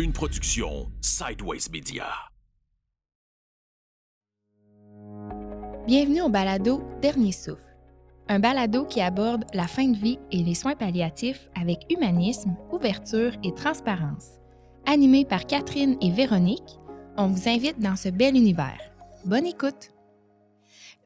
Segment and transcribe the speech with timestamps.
[0.00, 2.06] Une production Sideways Media.
[5.86, 7.76] Bienvenue au balado Dernier souffle.
[8.26, 13.32] Un balado qui aborde la fin de vie et les soins palliatifs avec humanisme, ouverture
[13.44, 14.38] et transparence.
[14.86, 16.78] Animé par Catherine et Véronique,
[17.18, 18.80] on vous invite dans ce bel univers.
[19.26, 19.90] Bonne écoute!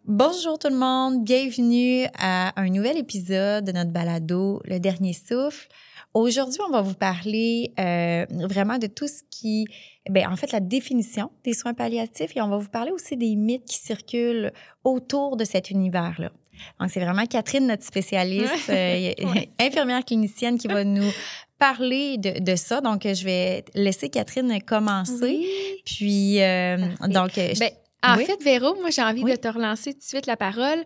[0.06, 5.66] Bonjour tout le monde, bienvenue à un nouvel épisode de notre balado Le Dernier Souffle.
[6.14, 9.66] Aujourd'hui, on va vous parler euh, vraiment de tout ce qui,
[10.08, 13.34] ben, en fait, la définition des soins palliatifs et on va vous parler aussi des
[13.34, 14.52] mythes qui circulent
[14.84, 16.30] autour de cet univers-là.
[16.78, 19.12] Donc, c'est vraiment Catherine, notre spécialiste, euh,
[19.60, 21.10] infirmière clinicienne, qui va nous
[21.58, 22.80] parler de, de, ça.
[22.80, 25.44] Donc, je vais laisser Catherine commencer.
[25.84, 26.76] Puis, euh,
[27.08, 27.70] donc, ben,
[28.04, 30.84] en fait, Véro, moi, j'ai envie de te relancer tout de suite la parole.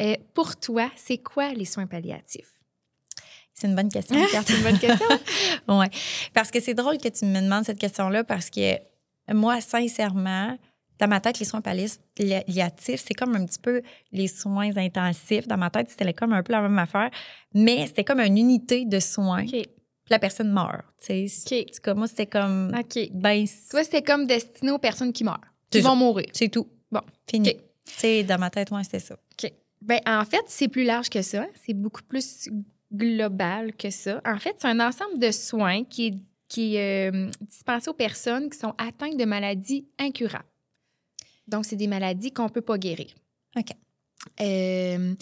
[0.00, 2.59] Euh, pour toi, c'est quoi les soins palliatifs?
[3.60, 4.16] C'est une bonne question.
[4.46, 5.06] c'est une bonne question.
[5.68, 5.86] oui.
[6.32, 8.76] Parce que c'est drôle que tu me demandes cette question-là parce que
[9.32, 10.56] moi, sincèrement,
[10.98, 15.46] dans ma tête, les soins palliatifs, c'est comme un petit peu les soins intensifs.
[15.46, 17.10] Dans ma tête, c'était comme un peu la même affaire,
[17.54, 19.44] mais c'était comme une unité de soins.
[19.44, 19.66] OK.
[20.08, 20.84] la personne meurt.
[21.02, 22.72] Tu sais, comme moi, c'était comme.
[22.78, 23.10] OK.
[23.12, 26.26] Ben, Toi, c'était comme destiné aux personnes qui meurent, qui vont mourir.
[26.32, 26.66] C'est tout.
[26.90, 27.02] Bon.
[27.28, 27.54] Fini.
[27.54, 29.14] Tu sais, dans ma tête, moi, c'était ça.
[29.14, 29.52] OK.
[29.80, 31.46] Ben, en fait, c'est plus large que ça.
[31.64, 32.48] C'est beaucoup plus
[32.92, 34.20] global que ça.
[34.24, 36.14] En fait, c'est un ensemble de soins qui est,
[36.48, 40.44] qui euh, dispensé aux personnes qui sont atteintes de maladies incurables.
[41.46, 43.14] Donc, c'est des maladies qu'on ne peut pas guérir.
[43.56, 43.70] OK.
[44.40, 45.14] Euh,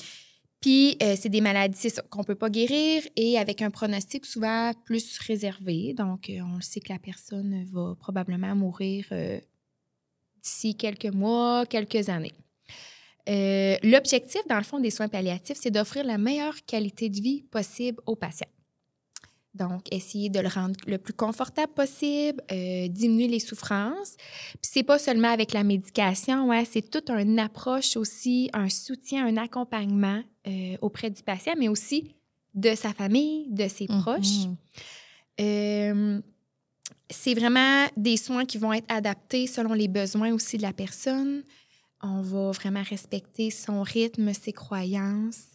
[0.60, 3.70] puis, euh, c'est des maladies, c'est ça, qu'on ne peut pas guérir et avec un
[3.70, 5.94] pronostic souvent plus réservé.
[5.94, 9.06] Donc, on le sait que la personne va probablement mourir
[10.42, 12.34] d'ici quelques mois, quelques années.
[13.28, 17.42] Euh, l'objectif, dans le fond, des soins palliatifs, c'est d'offrir la meilleure qualité de vie
[17.42, 18.48] possible aux patients.
[19.54, 24.14] Donc, essayer de le rendre le plus confortable possible, euh, diminuer les souffrances.
[24.52, 29.26] Puis c'est pas seulement avec la médication, ouais, c'est toute une approche aussi, un soutien,
[29.26, 32.14] un accompagnement euh, auprès du patient, mais aussi
[32.54, 34.02] de sa famille, de ses Mm-hmm.
[34.02, 34.46] proches.
[37.10, 41.42] c'est vraiment des soins qui vont être adaptés selon les besoins aussi de la personne.
[42.02, 45.46] On va vraiment respecter son rythme, ses croyances.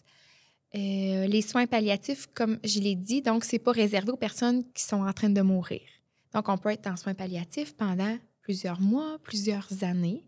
[0.74, 4.82] Euh, les soins palliatifs, comme je l'ai dit, donc, c'est pas réservé aux personnes qui
[4.82, 5.82] sont en train de mourir.
[6.32, 10.24] Donc, on peut être en soins palliatifs pendant plusieurs mois, plusieurs années.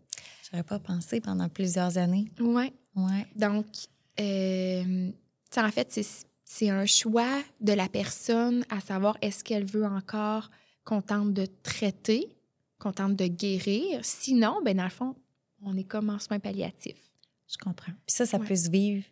[0.49, 2.31] J'aurais pas pensé pendant plusieurs années.
[2.39, 2.71] Oui.
[2.95, 3.27] Ouais.
[3.35, 3.65] Donc,
[4.19, 5.11] euh,
[5.55, 5.99] en fait,
[6.45, 10.49] c'est un choix de la personne à savoir est-ce qu'elle veut encore
[10.85, 12.29] qu'on tente de traiter,
[12.79, 13.99] qu'on tente de guérir.
[14.03, 15.15] Sinon, ben dans le fond,
[15.63, 17.11] on est comme en soins palliatifs.
[17.49, 17.93] Je comprends.
[18.05, 19.03] Puis ça, ça peut se vivre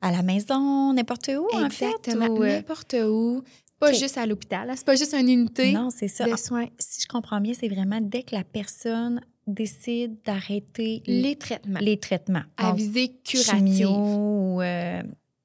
[0.00, 2.14] à la maison, n'importe où, en fait.
[2.14, 2.44] Ou...
[2.44, 3.42] N'importe où.
[3.78, 4.72] Pas juste à l'hôpital.
[4.74, 6.28] C'est pas juste une unité non, c'est ça.
[6.28, 6.66] de soins.
[6.78, 11.78] Si je comprends bien, c'est vraiment dès que la personne décide d'arrêter les traitements.
[11.80, 12.42] Les traitements.
[12.56, 13.88] À visée curative.
[13.88, 15.02] ou euh,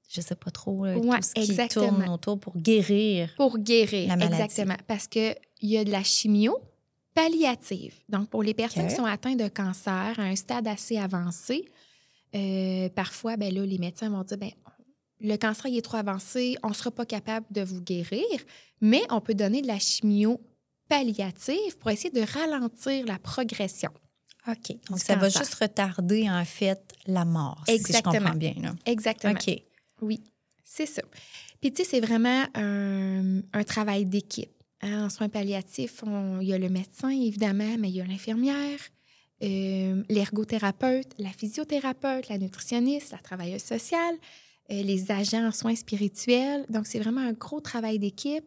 [0.09, 1.89] je sais pas trop, ouais, tout ce qui exactement.
[1.89, 3.29] tourne autour pour guérir.
[3.37, 4.41] Pour guérir, la maladie.
[4.41, 4.77] exactement.
[4.87, 6.57] Parce qu'il y a de la chimio
[7.13, 7.95] palliative.
[8.09, 8.93] Donc, pour les personnes okay.
[8.93, 11.65] qui sont atteintes de cancer à un stade assez avancé,
[12.35, 14.51] euh, parfois, ben là, les médecins vont dire, ben,
[15.21, 18.25] le cancer il est trop avancé, on ne sera pas capable de vous guérir,
[18.81, 20.41] mais on peut donner de la chimio
[20.89, 23.91] palliative pour essayer de ralentir la progression.
[24.47, 24.75] OK.
[24.89, 25.19] Donc, ça cancer.
[25.19, 28.11] va juste retarder, en fait, la mort, Exactement.
[28.11, 28.55] si je comprends bien.
[28.61, 28.75] Là.
[28.85, 29.33] Exactement.
[29.33, 29.63] OK.
[30.01, 30.21] Oui,
[30.63, 31.01] c'est ça.
[31.61, 34.51] Puis, tu sais, c'est vraiment un, un travail d'équipe.
[34.83, 38.05] Hein, en soins palliatifs, on, il y a le médecin, évidemment, mais il y a
[38.05, 38.79] l'infirmière,
[39.41, 44.15] euh, l'ergothérapeute, la physiothérapeute, la nutritionniste, la travailleuse sociale,
[44.71, 46.65] euh, les agents en soins spirituels.
[46.69, 48.43] Donc, c'est vraiment un gros travail d'équipe.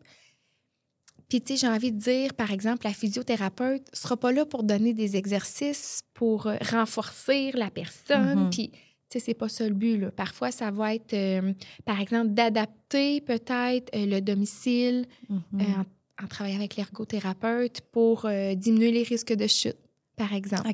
[1.31, 4.45] Puis, tu sais, j'ai envie de dire, par exemple, la physiothérapeute ne sera pas là
[4.45, 8.41] pour donner des exercices pour euh, renforcer la personne.
[8.41, 8.45] Mhm.
[8.45, 8.51] Mm -hmm.
[8.51, 8.71] Puis,
[9.09, 9.97] tu sais, c'est pas ça le but.
[9.99, 10.11] Là.
[10.11, 11.53] Parfois, ça va être, euh,
[11.85, 15.85] par exemple, d'adapter peut-être euh, le domicile Mm euh, en
[16.23, 19.77] en travaillant avec l'ergothérapeute pour euh, diminuer les risques de chute,
[20.17, 20.69] par exemple,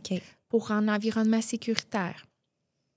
[0.48, 2.26] pour rendre l'environnement sécuritaire.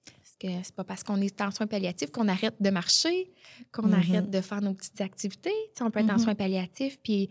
[0.06, 3.31] Parce que c'est pas parce qu'on est en soins palliatifs qu'on arrête de marcher,
[3.71, 3.94] qu'on Mhm.
[3.94, 5.53] arrête de faire nos petites activités.
[5.81, 6.19] On peut être en Mhm.
[6.19, 7.30] soins palliatifs puis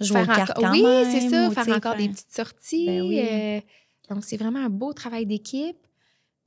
[0.00, 2.86] Jouer faire aux encore- oui, c'est ça, faire encore des petites sorties.
[2.86, 3.20] Ben oui.
[3.20, 3.60] euh,
[4.10, 5.76] donc c'est vraiment un beau travail d'équipe.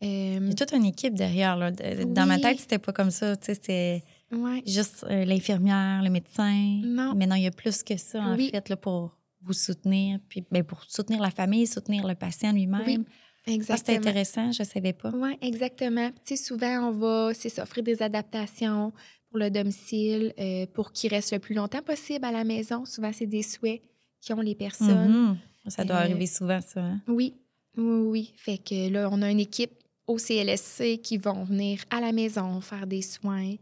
[0.01, 1.57] Euh, Il y a toute une équipe derrière.
[1.57, 1.71] Là.
[1.71, 3.36] Dans ma tête, c'était pas comme ça.
[3.42, 4.62] C'était ouais.
[4.66, 6.81] juste euh, l'infirmière, le médecin.
[6.84, 7.14] Non.
[7.16, 8.50] Mais non, il y a plus que ça, en Oui.
[8.52, 12.84] fait, là, pour vous soutenir, puis ben, pour soutenir la famille, soutenir le patient lui-même.
[12.86, 13.00] Oui,
[13.48, 13.98] Ah, Exactement.
[13.98, 15.12] intéressant, je ne savais pas.
[15.16, 16.10] Oui, exactement.
[16.26, 18.92] Tu sais, souvent, on va c'est ça, offrir des adaptations
[19.30, 22.84] pour le domicile, euh, pour qu'il reste le plus longtemps possible à la maison.
[22.86, 23.81] Souvent, c'est des souhaits
[24.28, 25.30] qu'ont les personnes.
[25.30, 25.38] Mhm.
[25.68, 26.81] Ça doit Euh, arriver souvent, ça.
[26.81, 27.02] hein?
[27.08, 27.34] Oui,
[27.78, 28.34] oui, oui.
[28.38, 29.72] Fait que là, on a une équipe
[30.06, 33.56] au CLSC qui vont venir à la maison faire des soins.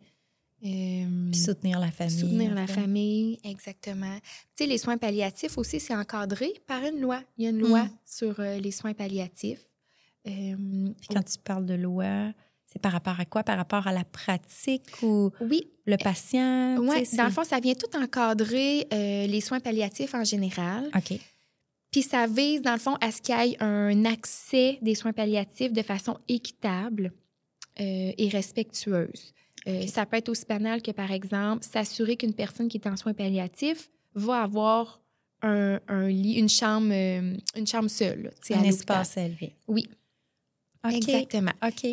[0.65, 2.19] Euh, Puis soutenir la famille.
[2.19, 4.17] soutenir en la famille, exactement.
[4.55, 7.21] Tu sais, les soins palliatifs aussi, c'est encadré par une loi.
[7.37, 7.89] Il y a une loi Mm.
[8.05, 9.61] sur euh, les soins palliatifs.
[10.27, 10.55] Euh,
[10.99, 12.33] Puis quand tu parles de loi,
[12.65, 13.43] c'est par rapport à quoi?
[13.43, 16.75] Par rapport à la pratique ou oui, le patient?
[17.05, 20.89] sais, dans le fond, ça vient tout encadrer les soins palliatifs en général.
[20.95, 21.19] OK.
[21.91, 25.13] Puis ça vise, dans le fond, à ce qu'il y ait un accès des soins
[25.13, 27.13] palliatifs de façon équitable
[27.77, 29.33] et respectueuse.
[29.67, 29.85] Euh.
[29.87, 33.13] Ça peut être aussi banal que, par exemple, s'assurer qu'une personne qui est en soins
[33.13, 35.01] palliatifs va avoir
[35.41, 38.31] un, un lit, une chambre, euh, une chambre seule.
[38.51, 39.53] à Un espace élevé.
[39.67, 39.87] Oui,
[40.89, 41.51] exactement.
[41.65, 41.85] OK.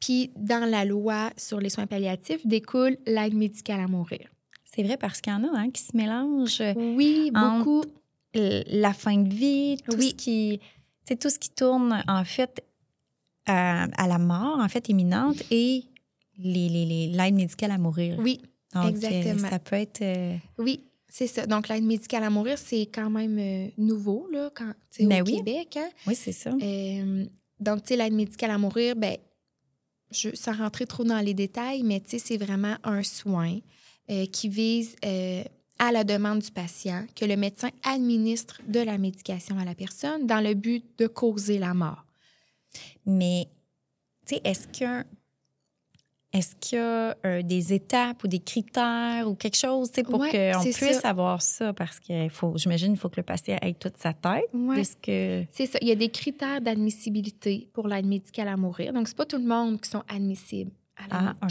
[0.00, 4.28] Puis dans la loi sur les soins palliatifs découle l'aide médicale à mourir.
[4.64, 6.62] C'est vrai parce qu'il y en a hein, qui se mélangent.
[6.76, 7.84] Oui, Entre- beaucoup.
[8.34, 10.10] La fin de vie, tout Oui.
[10.10, 10.60] ce qui,
[11.04, 12.64] c'est tout ce qui tourne en fait
[13.46, 15.84] à, à la mort en fait imminente et
[16.38, 18.16] les, les, les- l'aide médicale à mourir.
[18.18, 18.40] Oui,
[18.74, 19.48] Donc, euh, exactement.
[19.48, 21.46] ça peut être euh, Oui, c'est ça.
[21.46, 25.36] Donc, l'aide médicale à mourir, c'est quand même euh, nouveau, là, quand, Ben au oui.
[25.36, 25.76] Québec.
[25.76, 25.88] Hein?
[26.06, 26.50] oui c'est ça.
[26.60, 27.24] Euh,
[27.60, 29.16] donc, tu sais, l'aide médicale à mourir, ben,
[30.10, 33.58] je, sans rentrer trop dans les détails, mais tu sais, c'est vraiment un soin
[34.10, 34.96] euh, qui vise
[35.78, 40.26] à la demande du patient que le médecin administre de la médication à la personne
[40.26, 42.04] dans le but de causer la mort.
[43.06, 43.48] Mais
[44.26, 45.04] tu sais, est-ce que
[46.34, 50.52] est-ce qu'il y a euh, des étapes ou des critères ou quelque chose pour Ouais,
[50.52, 51.08] qu'on puisse ça.
[51.10, 51.72] avoir ça?
[51.72, 54.48] Parce que faut, j'imagine qu'il faut que le patient ait toute sa tête.
[54.52, 54.82] Ouais.
[55.00, 55.44] que...
[55.52, 55.78] C'est ça.
[55.80, 58.92] Il y a des critères d'admissibilité pour l'aide médicale à mourir.
[58.92, 60.72] Donc, c'est pas tout le monde qui sont admissibles.
[60.96, 61.46] À la Ah,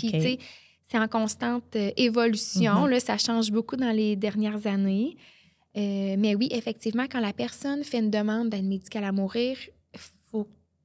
[0.90, 2.82] c'est en constante euh, évolution.
[2.82, 2.90] Mhm.
[2.90, 5.16] là, ça change beaucoup dans les dernières années.
[5.76, 9.58] Euh, mais oui, effectivement, quand la personne fait une demande d'aide médicale à mourir,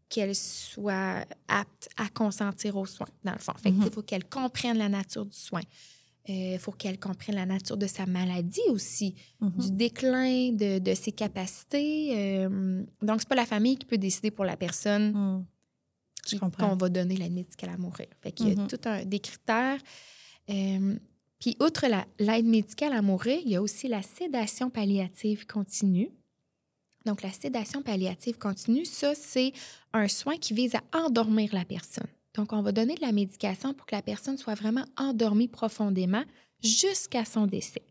[0.09, 3.53] qu'elle soit apte à consentir aux soins, dans le fond.
[3.59, 3.83] Fait sais, Mhm.
[3.87, 5.61] il faut qu'elle comprenne la nature du soin.
[6.31, 9.51] Il faut qu'elle comprenne la nature de sa maladie aussi Mhm.
[9.59, 12.13] du déclin de, de ses capacités.
[12.17, 15.45] euh, donc, c'est pas la famille qui peut décider pour la personne Hmm.
[16.59, 18.07] Qu'on va donner l'aide médicale à mourir.
[18.21, 18.67] Fait qu'il y a Mhm.
[18.69, 19.81] tout un, des critères.
[20.51, 20.99] Euh,
[21.39, 26.11] puis, outre la- l'aide médicale à mourir, il y a aussi la sédation palliative continue.
[27.07, 29.53] Donc, la sédation palliative continue, ça, c'est
[29.93, 32.07] un soin qui vise à endormir la personne.
[32.35, 36.23] Donc, on va donner de la médication pour que la personne soit vraiment endormie profondément
[36.63, 37.83] jusqu'à son décès.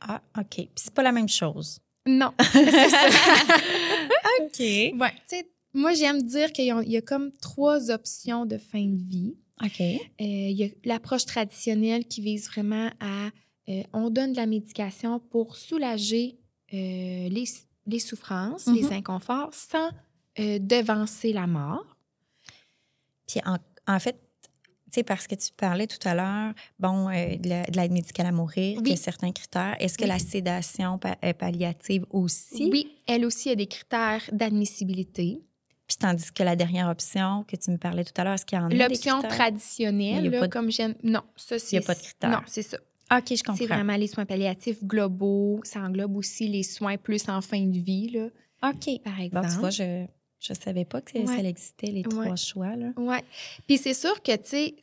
[0.00, 0.46] Ah, OK.
[0.56, 1.80] Puis c'est pas la même chose.
[2.06, 3.08] Non, c'est ça.
[4.42, 4.60] OK.
[4.60, 5.12] Ouais.
[5.72, 9.02] Moi, j'aime dire qu'il y, a- il y a comme trois options de fin de
[9.02, 9.34] vie.
[9.62, 9.80] OK.
[9.80, 13.28] Euh, il y a l'approche traditionnelle qui vise vraiment à...
[13.68, 16.36] euh, on donne de la médication pour soulager
[16.72, 17.44] euh, les,
[17.86, 18.74] les souffrances, Mhm.
[18.76, 19.90] les inconforts, sans
[20.40, 21.84] euh, devancer la mort.
[23.28, 27.36] Puis en, en fait, tu sais, parce que tu parlais tout à l'heure, bon, euh,
[27.36, 28.82] de la- de l'aide médicale à mourir, Oui.
[28.86, 29.76] il y a certains critères.
[29.80, 30.08] Est-ce que Oui.
[30.08, 32.68] la sédation pa- euh, palliative aussi?
[32.70, 35.40] Oui, elle aussi a des critères d'admissibilité.
[35.86, 38.56] Puis tandis que la dernière option que tu me parlais tout à l'heure, est-ce qu'il
[38.58, 40.94] y en a L'option traditionnelle, là, de- comme j'aime...
[41.02, 41.76] Non, ça, c'est...
[41.76, 42.30] Il n'y a pas de critères.
[42.30, 42.78] Non, c'est ça.
[43.12, 43.66] OK, je C'est comprends.
[43.66, 45.60] vraiment les soins palliatifs globaux.
[45.64, 48.26] Ça englobe aussi les soins plus en fin de vie, là,
[48.68, 49.02] OK.
[49.02, 49.48] par Bon, exemple.
[49.50, 49.82] tu vois, je
[50.50, 52.74] ne savais pas que ça existait, les trois choix.
[52.76, 52.92] Là.
[52.96, 53.16] Oui.
[53.66, 54.74] Puis c'est sûr que, tu sais,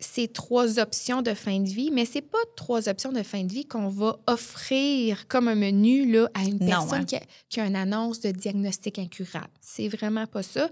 [0.00, 3.52] c'est trois options de fin de vie, mais c'est pas trois options de fin de
[3.52, 7.04] vie qu'on va offrir comme un menu là, à une Non, personne hein.
[7.04, 9.48] qui, a, qui a une annonce de diagnostic incurable.
[9.60, 10.68] C'est vraiment pas ça.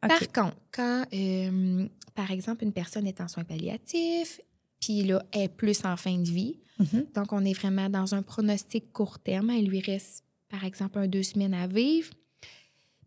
[0.00, 4.40] Par contre, quand, euh, par exemple, une personne est en soins palliatifs,
[4.80, 7.06] puis là, est plus en fin de vie, Mhm.
[7.14, 11.06] donc on est vraiment dans un pronostic court terme, il lui reste, par exemple, un
[11.08, 12.10] deux semaines à vivre,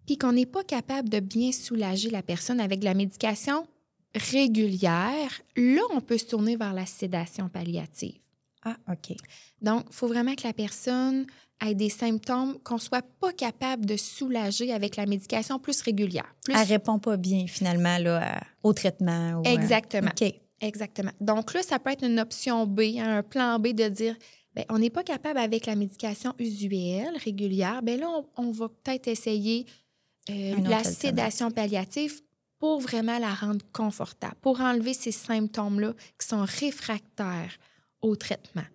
[0.08, 3.68] puis qu'on n'est pas capable de bien soulager la personne avec de la médication
[4.16, 8.18] régulière, là, on peut se tourner vers la sédation palliative.
[8.64, 9.16] Ah, OK.
[9.62, 11.26] Donc, il faut vraiment que la personne
[11.66, 16.34] ait des symptômes qu'on ne soit pas capable de soulager avec la médication plus régulière.
[16.44, 16.56] Plus...
[16.56, 19.40] Elle répond pas bien, finalement, là, au traitement.
[19.40, 20.10] ou, Exactement.
[20.20, 20.34] OK.
[20.62, 21.12] Exactement.
[21.22, 24.16] Donc là, ça peut être une option B, hein, un plan B de dire,
[24.54, 27.82] ben, on n'est pas capable avec la médication usuelle, régulière.
[27.82, 29.66] Ben là, on, on va peut-être essayer
[30.30, 32.22] euh, la sédation palliative
[32.60, 37.58] pour vraiment la rendre confortable, pour enlever ces symptômes-là qui sont réfractaires
[38.02, 38.66] au traitement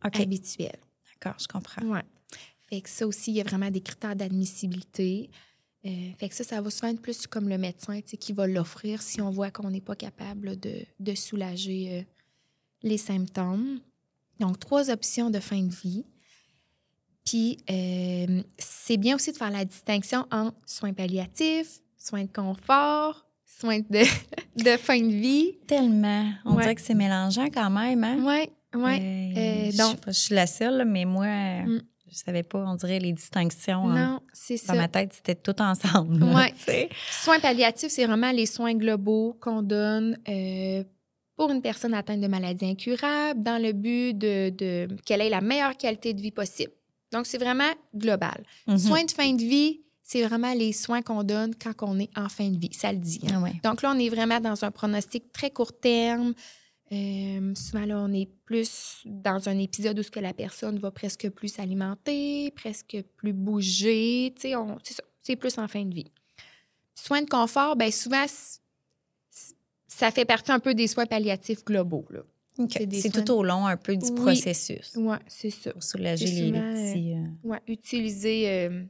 [0.00, 0.78] habituel.
[1.14, 1.82] D'accord, je comprends.
[1.86, 2.02] Ouais.
[2.68, 5.30] Fait que ça aussi, il y a vraiment des critères d'admissibilité.
[5.86, 9.00] Euh, fait que ça, ça va souvent être plus comme le médecin qui va l'offrir
[9.02, 12.02] si on voit qu'on n'est pas capable de, de soulager euh,
[12.82, 13.80] les symptômes.
[14.40, 16.04] Donc, trois options de fin de vie.
[17.24, 23.26] Puis, euh, c'est bien aussi de faire la distinction entre soins palliatifs, soins de confort,
[23.44, 24.02] soins de,
[24.62, 25.58] de fin de vie.
[25.66, 26.32] Tellement.
[26.44, 26.62] On Ouais.
[26.62, 28.18] dirait que c'est mélangeant quand même, hein?
[28.20, 28.96] Oui, oui.
[29.72, 31.26] Je, donc- je suis la seule, mais moi,
[31.64, 31.80] Mm.
[32.16, 33.88] Je savais pas, on dirait, les distinctions.
[33.90, 33.94] hein.
[34.12, 34.78] non, c'est Dans ça.
[34.80, 36.18] ma tête, c'était tout ensemble.
[37.22, 40.82] Soins palliatifs, c'est vraiment les soins globaux qu'on donne euh,
[41.36, 45.40] pour une personne atteinte de maladies incurables dans le but de, de- qu'elle ait la
[45.42, 46.72] meilleure qualité de vie possible.
[47.12, 48.42] Donc, c'est vraiment global.
[48.66, 48.78] Mhm.
[48.78, 52.28] Soins de fin de vie, c'est vraiment les soins qu'on donne quand on est en
[52.28, 52.72] fin de vie.
[52.72, 53.20] Ça le dit.
[53.26, 53.34] hein.
[53.36, 53.52] Ah ouais.
[53.62, 56.32] Donc là, on est vraiment dans un pronostic très court terme.
[56.92, 60.90] Euh, souvent, là, on est plus dans un épisode où ce que la personne va
[60.92, 64.32] presque plus s'alimenter, presque plus bouger.
[64.36, 64.78] Tu sais, on-
[65.20, 66.12] c'est plus en fin de vie.
[66.94, 68.24] Soins de confort, bien souvent,
[69.88, 72.06] ça fait partie un peu des soins palliatifs globaux.
[72.10, 72.20] Là.
[72.70, 74.14] C'est soins- tout au long un peu du Oui.
[74.14, 75.72] processus Ouais, c'est ça.
[75.72, 77.12] pour soulager les, petits.
[77.14, 78.82] euh, Ouais, utiliser euh,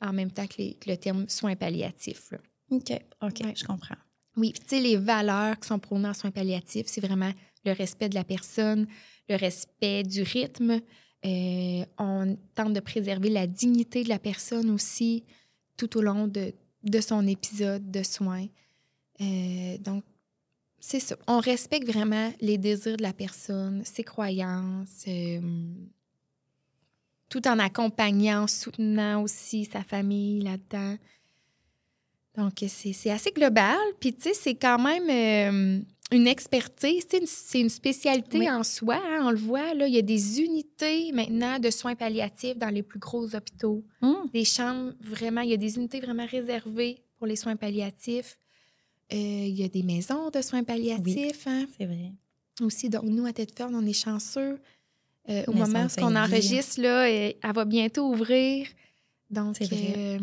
[0.00, 2.30] en même temps que, les- que le terme soins palliatifs.
[2.30, 2.38] là.
[2.70, 2.92] OK,
[3.22, 3.54] OK, Ouais.
[3.56, 3.96] je comprends.
[4.36, 7.32] Oui, tu sais, les valeurs qui sont prônées en soins palliatifs, c'est vraiment
[7.64, 8.86] le respect de la personne,
[9.28, 10.80] le respect du rythme.
[11.24, 15.24] Euh, on tente de préserver la dignité de la personne aussi
[15.76, 16.52] tout au long de,
[16.84, 18.46] de son épisode de soins.
[19.20, 20.04] Euh, donc,
[20.78, 21.16] c'est ça.
[21.26, 25.40] On respecte vraiment les désirs de la personne, ses croyances, euh,
[27.28, 30.96] tout en accompagnant, soutenant aussi sa famille là-dedans.
[32.36, 33.78] Donc, c'est assez global.
[34.00, 35.80] Puis, tu sais, c'est quand même euh,
[36.12, 37.06] une expertise.
[37.08, 38.50] C'est une, spécialité Oui.
[38.50, 38.96] en soi.
[39.02, 39.86] hein, on le voit, là.
[39.88, 43.82] Il y a des unités maintenant de soins palliatifs dans les plus gros hôpitaux.
[44.02, 48.38] Hum, Des chambres, vraiment, il y a des unités vraiment réservées pour les soins palliatifs.
[49.12, 52.12] Euh, il y a des maisons de soins palliatifs hein, c'est vrai.
[52.60, 52.90] aussi.
[52.90, 54.58] Donc, nous, à Tedford, on est chanceux.
[55.28, 58.68] Euh, au moment où on enregistre, là, elle va bientôt ouvrir.
[59.30, 60.18] Donc, C'est vrai.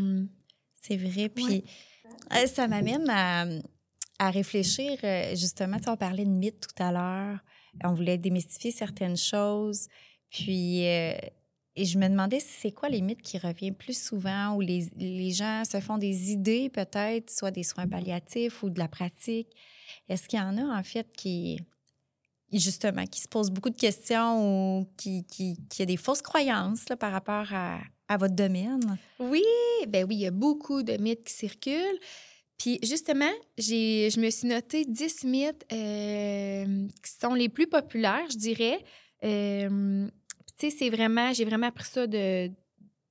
[0.75, 1.29] C'est vrai.
[1.29, 1.63] Puis Ouais.
[2.05, 4.97] Euh, ça m'amène à, réfléchir.
[5.03, 7.39] euh, justement, tu parlait de mythes tout à l'heure.
[7.83, 9.87] On voulait démystifier certaines choses.
[10.29, 11.13] Puis, euh,
[11.75, 15.79] je me demandais c'est quoi les mythes qui reviennent plus souvent, où les, gens se
[15.79, 19.49] font des idées, peut-être, soit des soins palliatifs ou de la pratique.
[20.07, 21.59] Est-ce qu'il y en a, en fait, qui,
[22.51, 27.11] justement, qui se posent beaucoup de questions ou qui, qui, a des fausses croyances par
[27.11, 27.79] rapport à,
[28.13, 28.97] à votre domaine?
[29.19, 29.43] Oui,
[29.87, 31.99] ben oui, il y a beaucoup de mythes qui circulent.
[32.57, 38.25] Puis justement, j'ai, je me suis noté 10 mythes euh, qui sont les plus populaires,
[38.31, 38.79] je dirais.
[39.23, 40.07] Euh,
[40.57, 42.49] tu sais, c'est vraiment, j'ai vraiment appris ça de,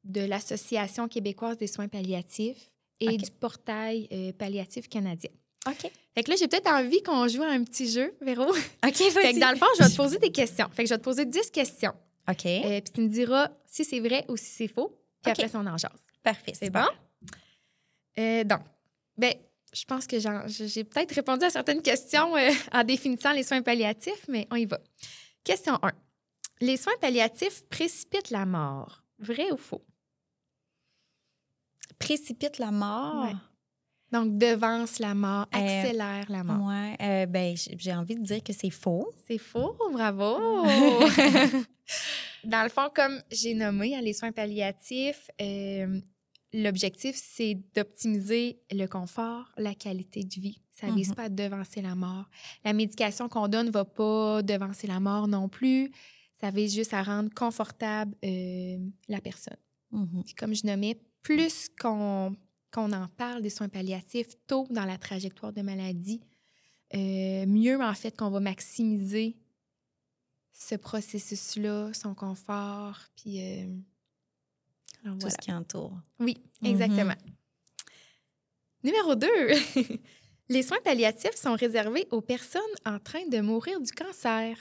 [0.05, 5.31] de l'Association québécoise des soins palliatifs et du portail euh, palliatif canadien.
[5.67, 5.91] OK.
[6.15, 8.45] Fait que là, j'ai peut-être envie qu'on joue à un petit jeu, Véro.
[8.49, 8.55] OK,
[8.85, 10.69] fait que dans le fond, je vais te poser des questions.
[10.73, 11.95] Fait que je vais te poser 10 questions.
[12.29, 12.47] OK.
[12.47, 14.99] Euh, puis tu me diras si c'est vrai ou si c'est faux.
[15.23, 15.41] Puis OK.
[15.41, 15.91] après, on en jase.
[16.23, 16.53] Parfait.
[16.55, 16.87] C'est bon?
[18.19, 18.61] Euh, donc,
[19.17, 19.35] ben,
[19.73, 24.27] je pense que j'ai peut-être répondu à certaines questions euh, en définissant les soins palliatifs,
[24.29, 24.79] mais on y va.
[25.45, 25.93] Question 1.
[26.61, 29.03] Les soins palliatifs précipitent la mort.
[29.19, 29.85] Vrai ou faux?
[31.99, 33.25] Précipite la mort?
[33.25, 33.35] Ouais.
[34.13, 36.67] Donc, devance la mort, Euh, accélère la mort.
[36.69, 39.11] Ouais, euh, ben, j'ai envie de dire que c'est faux.
[39.27, 40.37] C'est faux, bravo!
[42.45, 46.01] Dans le fond, comme j'ai nommé, hein, les soins palliatifs, euh,
[46.53, 50.61] l'objectif, c'est d'optimiser le confort, la qualité de vie.
[50.73, 51.15] Ça ne vise Mhm.
[51.15, 52.25] pas à devancer la mort.
[52.65, 55.91] La médication qu'on donne ne va pas devancer la mort non plus.
[56.41, 58.77] Ça vise juste à rendre confortable euh,
[59.09, 59.57] la personne.
[59.93, 60.23] Mhm.
[60.25, 62.35] Puis comme je nommais, plus qu'on
[62.73, 66.21] qu'on en parle des soins palliatifs tôt dans la trajectoire de maladie,
[66.95, 69.37] euh, mieux en fait qu'on va maximiser
[70.53, 73.65] ce processus-là, son confort, puis euh,
[75.05, 75.31] alors Tout voilà.
[75.31, 75.97] ce qui entoure.
[76.19, 76.71] Oui, Mhm.
[76.71, 77.15] exactement.
[78.85, 79.29] Numéro 2.
[80.49, 84.57] Les soins palliatifs sont réservés aux personnes en train de mourir du cancer.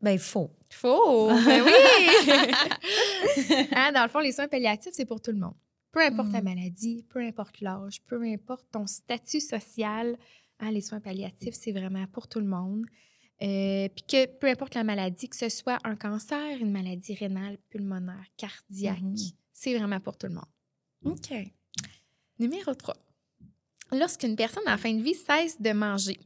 [0.00, 0.50] Ben, faux.
[0.70, 1.28] Faux!
[1.28, 1.72] Ben oui!
[3.72, 5.54] Hein, dans le fond, les soins palliatifs, c'est pour tout le monde.
[5.92, 6.44] Peu importe la Mm.
[6.44, 10.16] maladie, peu importe l'âge, peu importe ton statut social,
[10.60, 12.84] hein, les soins palliatifs, c'est vraiment pour tout le monde.
[13.42, 17.58] Euh, Puis que peu importe la maladie, que ce soit un cancer, une maladie rénale,
[17.70, 19.16] pulmonaire, cardiaque, Mhm.
[19.52, 20.44] c'est vraiment pour tout le monde.
[21.04, 21.32] OK.
[22.38, 22.94] Numéro 3.
[23.92, 26.20] Lorsqu'une personne en fin de vie cesse de manger,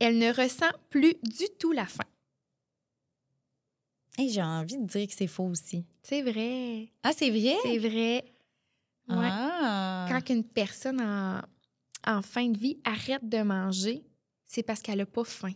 [0.00, 2.04] elle ne ressent plus du tout la faim.
[4.18, 5.84] Hey, j'ai envie de dire que c'est faux aussi.
[6.02, 6.88] C'est vrai.
[7.02, 7.56] Ah, c'est vrai?
[7.62, 8.24] C'est vrai.
[9.08, 9.28] Ouais.
[9.30, 10.06] Ah.
[10.08, 11.40] Quand une personne en,
[12.06, 14.04] en fin de vie arrête de manger,
[14.44, 15.52] c'est parce qu'elle n'a pas faim.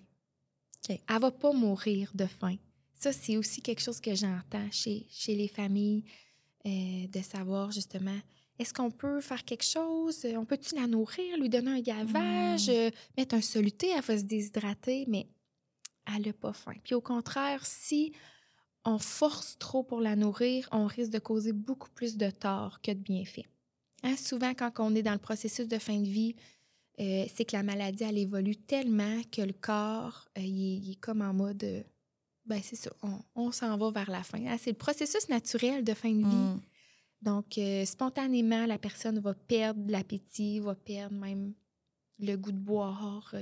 [0.89, 2.57] Elle va pas mourir de faim.
[2.95, 6.05] ça, c'est aussi quelque chose que j'entends chez, chez les familles,
[6.67, 8.19] euh, de savoir justement,
[8.59, 10.27] est-ce qu'on peut faire quelque chose?
[10.37, 14.25] On peut-tu la nourrir, lui donner un gavage, euh, mettre un soluté, elle va se
[14.25, 15.29] déshydrater, mais
[16.15, 16.75] elle n'a pas faim.
[16.83, 18.13] Puis au contraire, si
[18.85, 22.93] on force trop pour la nourrir, on risque de causer beaucoup plus de tort que
[22.93, 23.47] de bienfaits.
[24.03, 26.35] Hein, souvent, quand on est dans le processus de fin de vie,
[27.01, 30.91] euh, c'est que la maladie, elle évolue tellement que le corps, euh, il, est, il
[30.93, 31.83] est comme en mode, euh,
[32.47, 34.45] ben c'est ça, on, on s'en va vers la fin.
[34.47, 36.37] Hein, c'est le processus naturel de fin de vie.
[36.37, 36.61] Mm.
[37.23, 41.53] Donc, spontanément, la personne va perdre l'appétit, va perdre même
[42.19, 43.35] le goût de boire.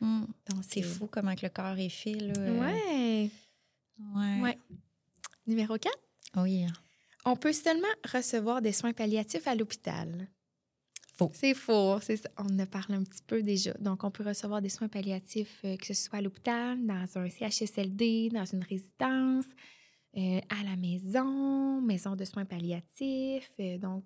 [0.00, 0.26] Mm.
[0.48, 2.14] donc, C'est fou comment que le corps est fait.
[2.14, 2.32] Là.
[2.52, 3.30] Ouais.
[3.98, 4.40] Ouais.
[4.42, 4.58] Ouais.
[5.46, 5.96] Numéro 4.
[6.36, 6.66] Oui.
[7.24, 10.28] On peut seulement recevoir des soins palliatifs à l'hôpital.
[11.14, 11.30] Faux.
[11.32, 12.28] C'est faux, c'est ça.
[12.36, 13.72] On en a parlé un petit peu déjà.
[13.74, 17.30] Donc, on peut recevoir des soins palliatifs, euh, que ce soit à l'hôpital, dans un
[17.30, 19.46] CHSLD, dans une résidence,
[20.16, 24.04] euh, à la maison, maison de soins palliatifs, euh, donc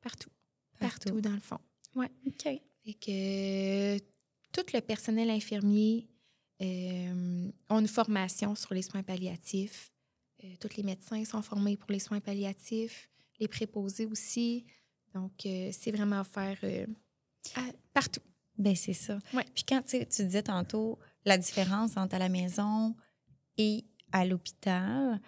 [0.00, 0.30] partout,
[0.78, 1.20] partout, Partout.
[1.20, 1.58] dans le fond.
[1.96, 2.42] OK.
[2.84, 3.98] Fait que
[4.52, 6.06] tout le personnel infirmier
[6.64, 9.92] euh, ont une formation sur les soins palliatifs.
[10.42, 13.08] Euh, tous les médecins sont formés pour les soins palliatifs,
[13.40, 14.64] les préposés aussi.
[15.14, 16.86] Donc, euh, c'est vraiment à faire euh,
[17.56, 18.20] à- partout.
[18.56, 19.18] Ben c'est ça.
[19.32, 19.44] Ouais.
[19.54, 22.94] Puis quand tu sais, tu disais tantôt la différence entre à la maison
[23.58, 25.20] et à l'hôpital,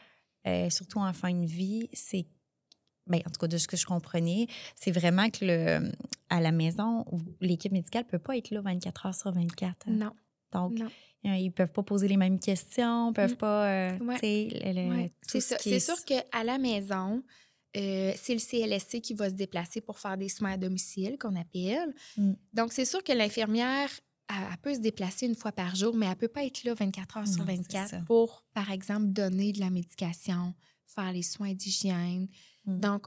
[0.71, 2.25] surtout en fin de vie, c'est
[3.09, 5.93] ben, en tout cas de ce que je comprenais, c'est vraiment que le
[6.29, 7.05] à la maison,
[7.41, 9.89] l'équipe médicale peut pas être là 24 heures sur 24.
[9.89, 10.13] Non,
[10.53, 13.37] Donc euh, ils peuvent pas poser les mêmes questions, peuvent Mm.
[13.37, 14.19] pas euh, Ouais.
[14.89, 17.23] Ouais, c'est ce sûr qu'à la maison,
[17.77, 21.35] euh, c'est le CLSC qui va se déplacer pour faire des soins à domicile, qu'on
[21.37, 21.95] appelle.
[22.17, 22.33] Mm.
[22.53, 23.91] Donc, c'est sûr que l'infirmière,
[24.29, 26.63] elle, elle peut se déplacer une fois par jour, mais elle ne peut pas être
[26.65, 28.01] là 24 heures sur Non, c'est 24 ça.
[28.07, 30.55] pour, par exemple, donner de la médication,
[30.87, 32.29] faire les soins d'hygiène.
[32.65, 32.81] Mm.
[32.81, 33.07] Donc,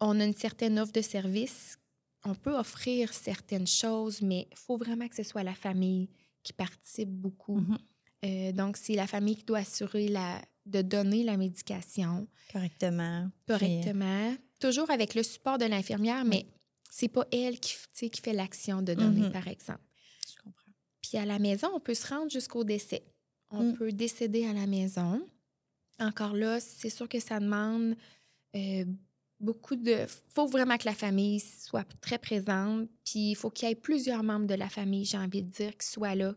[0.00, 1.76] on a une certaine offre de service.
[2.24, 6.08] On peut offrir certaines choses, mais il faut vraiment que ce soit la famille
[6.42, 7.58] qui participe beaucoup.
[7.58, 7.78] Mhm.
[8.24, 13.30] Euh, donc, c'est la famille qui doit assurer la, de donner la médication correctement.
[13.46, 16.46] Puis, correctement, toujours avec le support de l'infirmière, mais
[16.90, 17.74] c'est pas elle qui,
[18.10, 19.32] qui fait l'action de donner, Mhm.
[19.32, 19.80] par exemple.
[20.28, 20.72] je comprends.
[21.02, 23.02] Puis à la maison, on peut se rendre jusqu'au décès.
[23.50, 23.76] On Mm.
[23.76, 25.26] peut décéder à la maison.
[25.98, 27.96] Encore là, c'est sûr que ça demande
[28.54, 28.84] euh,
[29.40, 30.06] beaucoup de...
[30.34, 32.88] faut vraiment que la famille soit très présente.
[33.04, 35.76] Puis il faut qu'il y ait plusieurs membres de la famille, j'ai envie de dire,
[35.76, 36.34] qui soient là.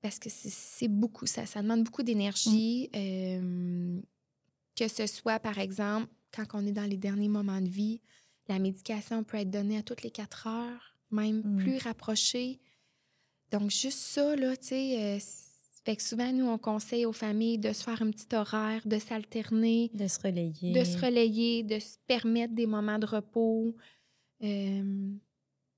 [0.00, 2.90] Parce que c'est- beaucoup, ça, ça demande beaucoup d'énergie.
[2.94, 4.00] euh,
[4.76, 8.00] que ce soit, par exemple, quand on est dans les derniers moments de vie,
[8.48, 11.56] la médication peut être donnée à toutes les quatre heures, même Mm.
[11.58, 12.60] plus rapprochée.
[13.52, 15.18] Donc, juste ça, là, tu sais, euh,
[15.84, 18.98] fait que souvent, nous, on conseille aux familles de se faire un petit horaire, de
[18.98, 20.72] s'alterner, De se relayer.
[20.72, 23.74] de se relayer, de se permettre des moments de repos.
[24.42, 25.12] Euh,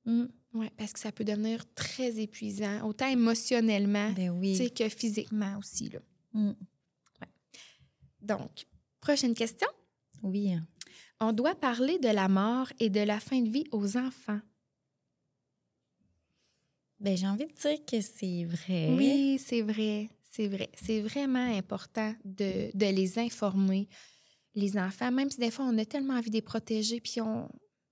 [0.09, 0.27] Mm.
[0.55, 4.71] ouais, parce que ça peut devenir très épuisant, autant émotionnellement Ben oui.
[4.73, 5.89] que physiquement aussi.
[5.89, 5.99] Là.
[6.33, 6.53] Mm.
[8.23, 8.67] Donc,
[9.01, 9.69] prochaine question.
[10.23, 10.53] Oui.
[11.21, 14.41] On doit parler de la mort et de la fin de vie aux enfants.
[17.01, 18.95] Ben, j'ai envie de dire que c'est vrai.
[18.97, 20.09] Oui, c'est vrai.
[20.31, 20.69] C'est vrai.
[20.75, 23.89] C'est vraiment important de, de les informer,
[24.55, 27.49] les enfants, même si des fois, on a tellement envie de les protéger, puis on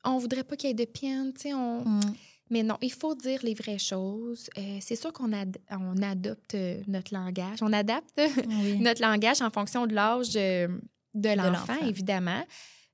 [0.07, 1.83] on voudrait pas qu'il y ait de peine, tu sais, on...
[1.83, 2.01] Mm.
[2.51, 4.51] Mais non, il faut dire les vraies choses.
[4.59, 7.63] Euh, c'est sûr qu'on ad- on adopte euh, notre langage.
[7.63, 8.79] On adapte Oui.
[8.81, 10.69] notre langage en fonction de l'âge euh,
[11.15, 12.45] de l'enfant, évidemment.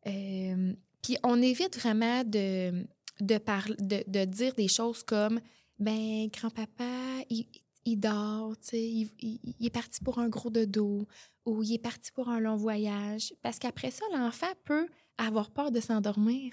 [0.07, 2.87] Euh, Puis on évite vraiment de,
[3.21, 3.41] de,
[3.81, 5.41] de, de dire des choses comme
[5.81, 7.47] ben grand-papa, il,
[7.85, 11.07] il dort, il, il- il est parti pour un gros dodo
[11.47, 13.33] ou il est parti pour un long voyage.
[13.43, 14.87] Parce qu'après ça, l'enfant peut
[15.19, 16.53] avoir peur de s'endormir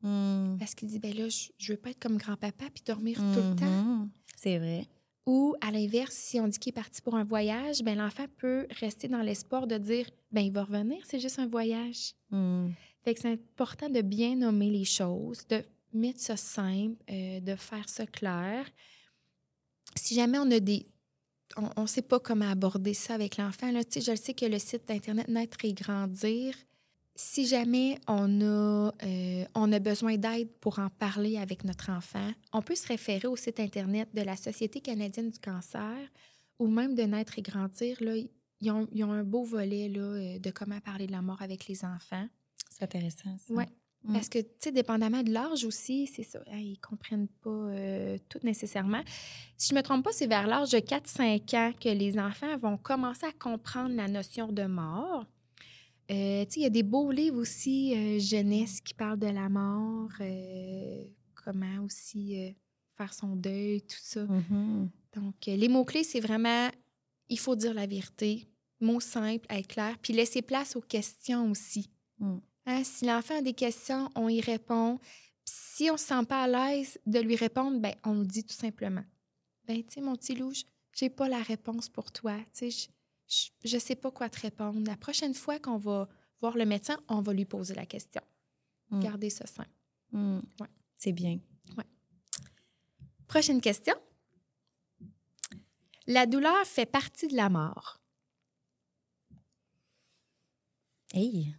[0.00, 0.58] Mm.
[0.60, 3.24] parce qu'il dit ben là, je, je veux pas être comme grand-papa puis dormir tout
[3.50, 3.66] le temps.
[3.82, 4.10] Mhm.
[4.36, 4.86] C'est vrai.
[5.26, 8.68] Ou à l'inverse, si on dit qu'il est parti pour un voyage, ben l'enfant peut
[8.78, 12.12] rester dans l'espoir de dire ben il va revenir, c'est juste un voyage.
[12.30, 12.68] Mm.
[13.02, 17.56] Fait que c'est important de bien nommer les choses, de mettre ça simple, euh, de
[17.56, 18.64] faire ça clair.
[19.96, 20.86] Si jamais on a des
[21.56, 23.70] on ne sait pas comment aborder ça avec l'enfant.
[23.70, 23.80] Là.
[23.90, 26.54] Je le sais que le site Internet Naître et Grandir,
[27.14, 32.30] si jamais on a, euh, on a besoin d'aide pour en parler avec notre enfant,
[32.52, 35.96] on peut se référer au site Internet de la Société canadienne du cancer
[36.58, 37.96] ou même de Naître et Grandir.
[38.00, 38.14] Là,
[38.60, 41.42] ils, ont, ils ont un beau volet là, euh, de comment parler de la mort
[41.42, 42.28] avec les enfants.
[42.70, 43.54] C'est intéressant, ça.
[44.08, 44.12] Mm.
[44.14, 48.16] Parce que, tu sais, dépendamment de l'âge aussi, c'est ça, hein, ils comprennent pas euh,
[48.28, 49.02] tout nécessairement.
[49.56, 52.78] Si je me trompe pas, c'est vers l'âge de 4-5 ans que les enfants vont
[52.78, 55.26] commencer à comprendre la notion de mort.
[56.10, 59.26] Euh, tu sais, il y a des beaux livres aussi, euh, jeunesse, qui parlent de
[59.26, 62.54] la mort, euh, comment aussi
[62.96, 64.24] faire son deuil, tout ça.
[64.24, 64.88] Mhm.
[65.14, 66.68] Donc, les mots-clés, c'est vraiment,
[67.28, 68.48] il faut dire la vérité,
[68.80, 71.90] mots simples, être clair, puis laisser place aux questions aussi.
[72.18, 72.38] Mm.
[72.68, 75.00] Hein, si l'enfant a des questions, on y répond.
[75.42, 78.44] Si on ne se sent pas à l'aise de lui répondre, ben, on le dit
[78.44, 79.04] tout simplement.
[79.64, 80.52] Ben, tu sais, mon petit loup,
[80.92, 82.36] j'ai pas la réponse pour toi.
[82.52, 82.90] Tu sais,
[83.64, 84.86] je ne sais pas quoi te répondre.
[84.86, 86.10] La prochaine fois qu'on va
[86.42, 88.20] voir le médecin, on va lui poser la question.
[88.90, 89.00] Mm.
[89.00, 89.70] Gardez ça simple.
[90.12, 90.40] Mm.
[90.60, 90.68] Ouais.
[90.98, 91.40] C'est bien.
[93.28, 93.94] Prochaine question.
[96.06, 97.98] La douleur fait partie de la mort.
[101.14, 101.54] Hey,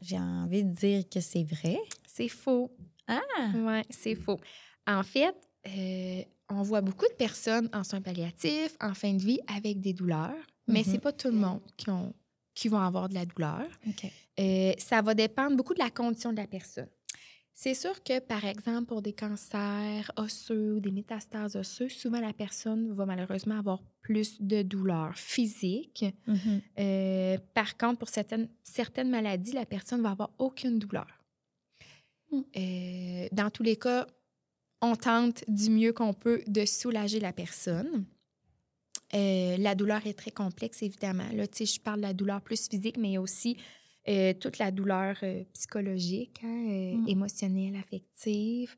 [0.00, 1.78] j'ai envie de dire que c'est vrai.
[2.06, 2.70] C'est faux.
[3.08, 3.20] Ah!
[3.54, 4.38] Oui, c'est faux.
[4.86, 5.34] En fait,
[5.68, 9.92] euh, on voit beaucoup de personnes en soins palliatifs, en fin de vie, avec des
[9.92, 10.34] douleurs,
[10.68, 10.84] mais Mhm.
[10.92, 12.14] c'est pas tout le monde qui, ont,
[12.54, 13.66] qui vont avoir de la douleur.
[14.38, 16.88] Euh, ça va dépendre beaucoup de la condition de la personne.
[17.58, 22.34] C'est sûr que, par exemple, pour des cancers osseux ou des métastases osseuses, souvent la
[22.34, 26.04] personne va malheureusement avoir plus de douleurs physiques.
[26.26, 26.60] Mhm.
[26.78, 31.06] Euh, par contre, pour certaines, certaines maladies, la personne va avoir aucune douleur.
[32.30, 32.40] Mm.
[32.58, 34.06] Euh, dans tous les cas,
[34.82, 38.04] on tente du mieux qu'on peut de soulager la personne.
[39.14, 41.28] Euh, la douleur est très complexe, évidemment.
[41.32, 43.56] Là, tu sais, je parle de la douleur plus physique, mais aussi
[44.08, 47.08] euh, toute la douleur euh, psychologique, hein, euh, Mm.
[47.08, 48.76] émotionnelle, affective.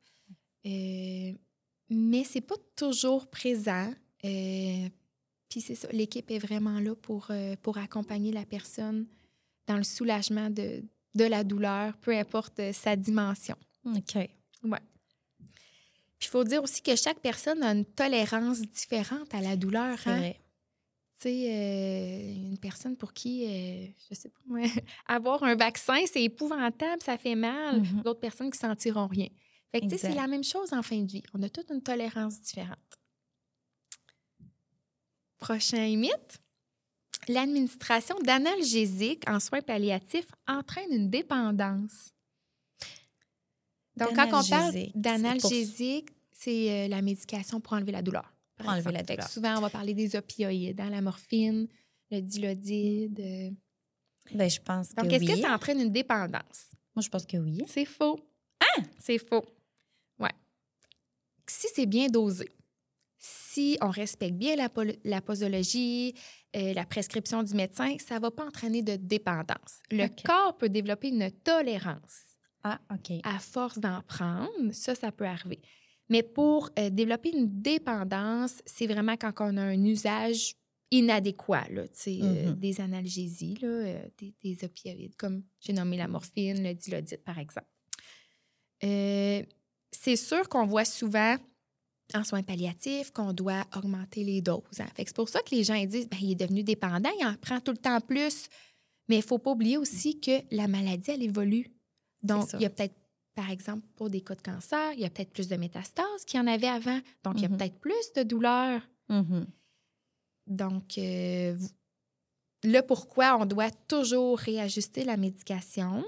[0.64, 3.92] Mais c'est pas toujours présent.
[4.22, 7.30] Puis c'est ça, l'équipe est vraiment là pour,
[7.62, 9.06] pour accompagner la personne
[9.66, 10.82] dans le soulagement de,
[11.14, 13.56] de la douleur, peu importe sa dimension.
[13.86, 14.16] OK.
[14.64, 14.80] Ouais.
[16.18, 19.98] Puis il faut dire aussi que chaque personne a une tolérance différente à la douleur.
[19.98, 20.18] C'est hein.
[20.18, 20.40] vrai.
[21.20, 24.60] Tu sais, euh, une personne pour qui, euh, je sais pas moi,
[25.06, 27.82] avoir un vaccin, c'est épouvantable, ça fait mal.
[28.04, 29.26] D'autres personnes qui sentiront rien.
[29.72, 31.22] Fait que, tu sais, c'est la même chose en fin de vie.
[31.34, 32.78] On a toute une tolérance différente.
[35.38, 36.38] Prochain mythe.
[37.28, 42.10] L'administration d'analgésiques en soins palliatifs entraîne une dépendance.
[43.96, 48.02] Donc, quand on parle D'analgésiques, c'est pour- d'analgésiques, c'est euh, la médication pour enlever la
[48.02, 48.32] douleur.
[48.58, 49.06] Par Pour enlever exemple.
[49.08, 49.28] la douleur.
[49.30, 51.66] souvent, on va parler des opioïdes, hein, la morphine,
[52.10, 53.20] le dilodide.
[53.20, 53.50] euh.
[54.34, 55.34] Ben, je pense Donc, que est-ce oui.
[55.34, 56.66] que ça entraîne une dépendance?
[56.94, 57.62] Moi, je pense que oui.
[57.66, 58.20] C'est faux.
[58.60, 58.82] Ah!
[58.98, 59.44] C'est faux.
[60.18, 60.32] Ouais.
[61.46, 62.48] Si c'est bien dosé,
[63.18, 66.14] si on respecte bien la, posologie,
[66.56, 69.80] euh, la prescription du médecin, ça ne va pas entraîner de dépendance.
[69.90, 72.20] Le corps peut développer une tolérance
[72.64, 73.12] Ah, OK.
[73.24, 74.72] à force d'en prendre.
[74.72, 75.60] Ça, ça peut arriver.
[76.08, 80.54] Mais pour euh, développer une dépendance, c'est vraiment quand on a un usage
[80.90, 82.54] inadéquat, là, euh, Mhm.
[82.58, 87.38] des analgésies, là, euh, des, des opioïdes, comme j'ai nommé la morphine, le dilodite, par
[87.38, 87.66] exemple.
[88.80, 91.36] C'est sûr qu'on voit souvent
[92.14, 94.62] en soins palliatifs qu'on doit augmenter les doses.
[94.80, 94.86] hein.
[94.96, 97.34] C'est pour ça que les gens ils disent ben, il est devenu dépendant, il en
[97.34, 98.48] prend tout le temps plus.
[99.08, 101.66] Mais il ne faut pas oublier aussi que la maladie, elle évolue.
[102.22, 102.94] Donc, il y a peut-être,
[103.38, 106.40] par exemple, pour des cas de cancer, il y a peut-être plus de métastases qu'il
[106.40, 106.98] y en avait avant.
[107.22, 107.56] Donc, il y a Mhm.
[107.56, 108.82] peut-être plus de douleurs.
[109.08, 109.46] Mhm.
[110.48, 111.56] Donc, euh,
[112.64, 116.04] le pourquoi on doit toujours réajuster la médication.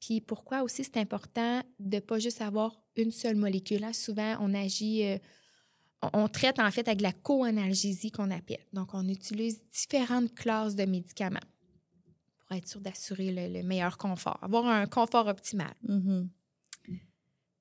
[0.00, 3.82] Puis pourquoi aussi c'est important de ne pas juste avoir une seule molécule.
[3.84, 3.94] hein.
[3.94, 5.16] Souvent, on agit, euh,
[6.02, 8.66] on, on traite en fait avec la co-analgésie qu'on appelle.
[8.74, 11.46] Donc, on utilise différentes classes de médicaments
[12.38, 15.72] pour être sûr d'assurer le, le meilleur confort, avoir un confort optimal.
[15.88, 16.28] Mhm.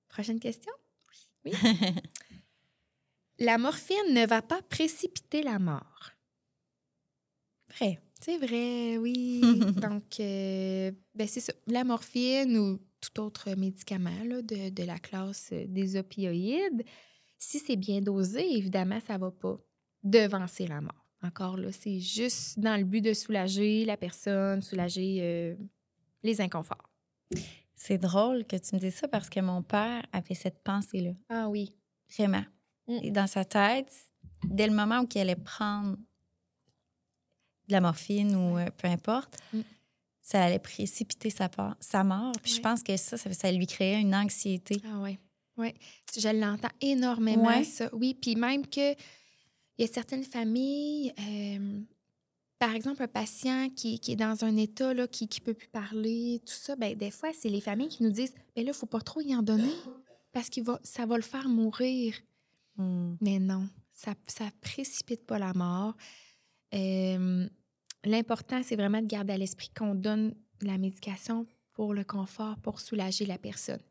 [0.10, 0.74] Prochaine question?
[1.46, 1.52] Oui.
[3.40, 6.12] la morphine ne va pas précipiter la mort.
[7.70, 8.00] Vrai.
[8.22, 9.42] C'est vrai, oui.
[9.82, 11.54] Donc, euh, ben c'est ça.
[11.68, 16.84] La morphine ou tout autre médicament là, de, de la classe euh, des opioïdes,
[17.38, 19.58] si c'est bien dosé, évidemment, ça ne va pas
[20.04, 21.06] devancer la mort.
[21.22, 25.56] Encore là, c'est juste dans le but de soulager la personne, soulager euh,
[26.24, 26.90] les inconforts.
[27.82, 31.12] C'est drôle que tu me dises ça parce que mon père avait cette pensée-là.
[31.30, 31.74] Ah oui.
[32.18, 32.44] Vraiment.
[32.88, 32.98] Mm.
[33.04, 33.90] Et dans sa tête,
[34.44, 35.96] dès le moment où il allait prendre
[37.68, 39.62] de la morphine ou euh, peu importe, Mm.
[40.22, 42.34] ça allait précipiter sa, part- sa mort.
[42.44, 44.82] Puis je pense que ça, ça, ça lui créait une anxiété.
[44.86, 45.18] Ah oui.
[45.58, 45.74] Oui.
[46.18, 47.64] Je l'entends énormément, Ouais.
[47.64, 47.90] ça.
[47.94, 51.82] Oui, puis même que il y a certaines familles, euh,
[52.60, 55.70] par exemple, un patient qui, qui est dans un état là, qui ne peut plus
[55.70, 58.68] parler, tout ça, ben, des fois, c'est les familles qui nous disent ben là, il
[58.68, 59.74] ne faut pas trop y en donner
[60.32, 62.16] parce que ça va le faire mourir.
[62.76, 63.16] Hmm.
[63.22, 65.96] Mais non, ça ne précipite pas la mort.
[66.74, 67.48] Euh,
[68.06, 72.80] L'important, c'est vraiment de garder à l'esprit qu'on donne la médication pour le confort, pour
[72.80, 73.82] soulager la personne.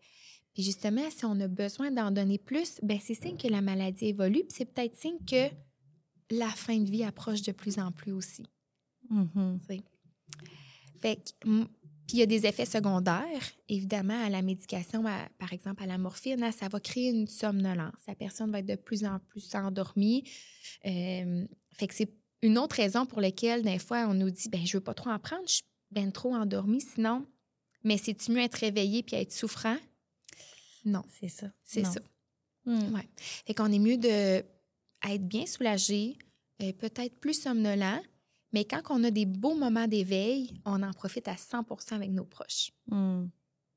[0.55, 4.07] Puis justement, si on a besoin d'en donner plus, ben c'est signe que la maladie
[4.07, 5.51] évolue, puis c'est peut-être signe que
[6.31, 8.45] la fin de vie approche de plus en plus aussi.
[9.11, 9.59] Mhm.
[11.01, 11.31] Fait que,
[12.09, 15.03] puis il y a des effets secondaires, évidemment, à la médication,
[15.39, 18.01] par exemple à la morphine, hein, ça va créer une somnolence.
[18.07, 20.25] La personne va être de plus en plus endormie.
[20.87, 24.65] Euh, fait que c'est une autre raison pour laquelle, des fois, on nous dit ben
[24.65, 27.27] je veux pas trop en prendre, je suis bien trop endormie, sinon.
[27.85, 29.77] Mais c'est-tu mieux être réveillé puis être souffrant?
[30.85, 31.03] Non.
[31.21, 31.49] C'est ça.
[31.65, 32.01] C'est ça.
[32.65, 32.95] Hmm.
[32.95, 33.09] Ouais.
[33.47, 34.43] Fait qu'on est mieux de
[35.09, 36.17] être bien soulagé,
[36.63, 38.03] euh, peut-être plus somnolent,
[38.53, 42.25] mais quand on a des beaux moments d'éveil, on en profite à 100% avec nos
[42.25, 42.71] proches.
[42.87, 43.27] Hmm.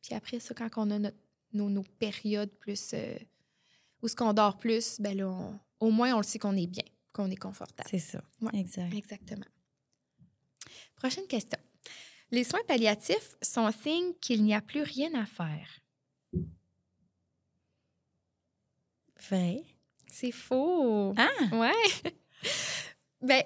[0.01, 1.17] Puis après ça, quand on a notre-
[1.53, 3.13] nos, nos périodes plus euh,
[4.01, 6.67] où ce qu'on dort plus, ben là, on- au moins on le sait qu'on est
[6.67, 7.89] bien, qu'on est confortable.
[7.91, 8.23] C'est ça.
[8.41, 8.59] Ouais.
[8.59, 8.93] Exact.
[8.93, 9.45] Exactement.
[10.95, 11.59] Prochaine question.
[12.31, 15.67] Les soins palliatifs sont signe qu'il n'y a plus rien à faire.
[19.29, 19.63] Vrai.
[20.07, 21.13] C'est faux.
[21.17, 21.29] Ah!
[21.55, 22.11] Ouais.
[23.21, 23.43] ben,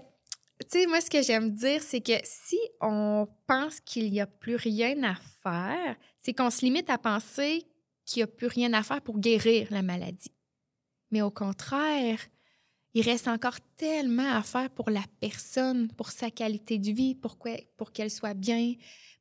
[0.62, 4.28] tu sais, moi, ce que j'aime dire, c'est que si on pense qu'il n'y a
[4.28, 7.66] plus rien à faire, c'est qu'on se limite à penser
[8.06, 10.32] qu'il n'y a plus rien à faire pour guérir la maladie.
[11.12, 12.20] Mais au contraire,
[12.94, 17.38] il reste encore tellement à faire pour la personne, pour sa qualité de vie, pour,
[17.38, 18.74] que- pour qu'elle soit bien,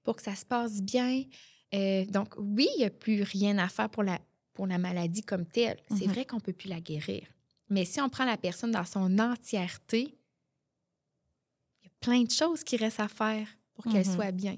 [0.04, 1.22] pour que ça se passe bien.
[1.74, 4.20] Euh, donc, oui, il n'y a plus rien à faire pour la,
[4.52, 5.78] pour la maladie comme telle.
[5.88, 6.12] C'est Mhm.
[6.12, 7.26] vrai qu'on ne peut plus la guérir.
[7.70, 10.14] Mais si on prend la personne dans son entièreté,
[12.04, 14.14] plein de choses qui restent à faire pour qu'elle Mhm.
[14.14, 14.56] soit bien,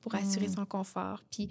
[0.00, 0.54] pour assurer Mhm.
[0.54, 1.48] son confort, puis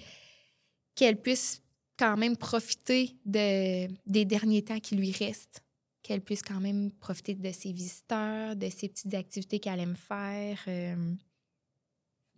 [0.95, 1.61] qu'elle puisse
[1.97, 5.63] quand même profiter de, des derniers temps qui lui restent,
[6.03, 10.59] qu'elle puisse quand même profiter de ses visiteurs, de ses petites activités qu'elle aime faire.
[10.67, 10.95] euh.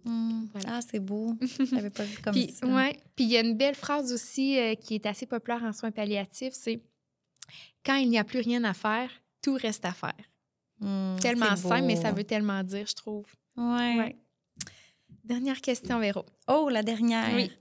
[0.05, 0.45] Hmm.
[0.51, 0.77] Voilà.
[0.77, 1.33] Ah, c'est beau.
[1.41, 2.65] Je l'avais pas vu comme Puis, ça.
[2.67, 2.93] ouais.
[3.15, 5.91] Puis il y a une belle phrase aussi euh, qui est assez populaire en soins
[5.91, 6.81] palliatifs, c'est
[7.85, 9.09] quand il n'y a plus rien à faire,
[9.41, 10.13] tout reste à faire.
[10.83, 13.25] Hmm, Tellement simple, mais ça veut tellement dire, je trouve.
[13.55, 13.97] Ouais.
[13.97, 14.15] Ouais.
[15.23, 16.25] Dernière question, Véro.
[16.47, 17.33] Oh, la dernière.
[17.33, 17.51] Oui.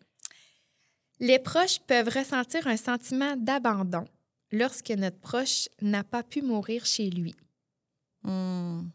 [1.20, 4.04] Les proches peuvent ressentir un sentiment d'abandon
[4.50, 7.35] lorsque notre proche n'a pas pu mourir chez lui.
[8.24, 8.88] Hmm.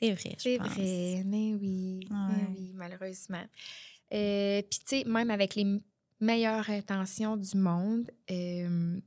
[0.00, 3.44] C'est vrai, je C'est vrai, mais oui, mais oui, malheureusement.
[4.12, 5.80] Euh, Puis, tu sais, même avec les
[6.20, 9.00] meilleures intentions du monde, euh,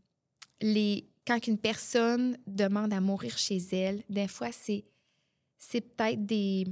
[0.62, 4.86] les, quand une personne demande à mourir chez elle, des fois, c'est,
[5.58, 6.66] c'est peut-être des,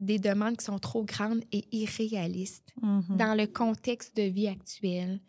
[0.00, 3.16] des demandes qui sont trop grandes et irréalistes Mhm.
[3.16, 5.20] dans le contexte de vie actuel,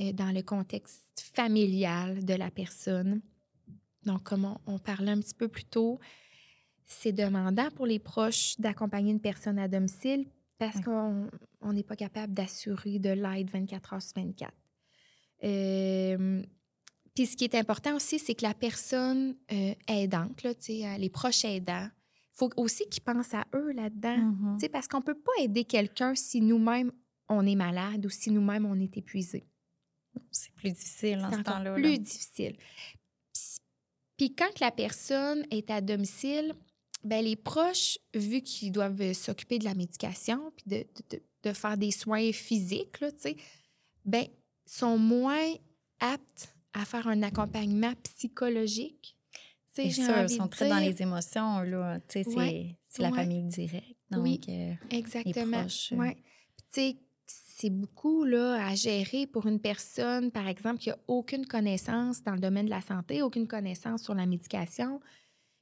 [0.00, 3.20] euh, dans le contexte familial de la personne.
[4.04, 5.98] Donc, comme on, on parlait un petit peu plus tôt,
[6.86, 10.26] c'est demandant pour les proches d'accompagner une personne à domicile
[10.58, 10.82] parce Ouais.
[10.84, 14.52] qu'on on n'est pas capable d'assurer de l'aide 24 heures sur 24.
[15.44, 16.42] Euh,
[17.18, 21.10] puis ce qui est important aussi, c'est que la personne euh, aidante, là, euh, les
[21.10, 24.54] proches aidants, il faut aussi qu'ils pensent à eux là-dedans.
[24.54, 26.92] Tu sais, parce qu'on ne peut pas aider quelqu'un si nous-mêmes,
[27.28, 29.48] on est malade ou si nous-mêmes, on est épuisé.
[30.30, 31.74] C'est plus difficile en ce temps-là.
[31.74, 31.98] plus là.
[31.98, 32.56] difficile.
[34.16, 36.54] Puis- quand la personne est à domicile,
[37.02, 40.76] ben les proches, vu qu'ils doivent euh, s'occuper de la médication puis de,
[41.10, 43.08] de- de- de faire des soins physiques, là,
[44.04, 44.28] ben,
[44.66, 45.52] sont moins
[45.98, 49.16] aptes à faire un accompagnement psychologique.
[49.72, 52.00] C'est sûr, ils sont très dans les émotions, là.
[52.08, 53.96] Tu sais, c'est Ouais, la famille directe.
[54.10, 54.40] Donc, Oui.
[54.48, 55.60] euh, Exactement.
[55.60, 55.96] proches, euh.
[55.96, 56.14] Ouais.
[56.72, 61.46] Tu sais, c'est beaucoup là, à gérer pour une personne, par exemple, qui n'a aucune
[61.46, 65.00] connaissance dans le domaine de la santé, aucune connaissance sur la médication,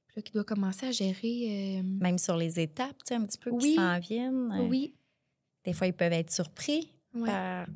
[0.09, 1.79] puis là, qui doit commencer à gérer.
[1.79, 3.71] euh, même sur les étapes, tu sais, un petit peu Oui.
[3.71, 4.67] qui s'en viennent.
[4.71, 4.95] Oui,
[5.65, 6.93] Des fois, ils peuvent être surpris
[7.25, 7.67] par,